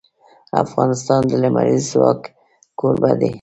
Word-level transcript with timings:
افغانستان 0.63 1.21
د 1.29 1.31
لمریز 1.43 1.83
ځواک 1.91 2.21
کوربه 2.79 3.11
دی. 3.19 3.29